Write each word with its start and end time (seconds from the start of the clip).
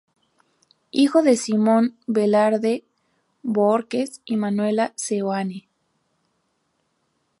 Hijo 0.89 1.21
de 1.21 1.37
Simón 1.37 1.95
Velarde 2.07 2.83
Bohórquez 3.43 4.23
y 4.25 4.35
Manuela 4.35 4.93
Seoane. 4.95 5.67